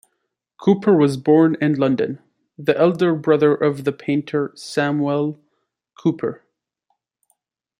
[0.59, 2.17] Cooper was born in London,
[2.57, 5.39] the elder brother of the painter Samuel
[5.95, 6.43] Cooper.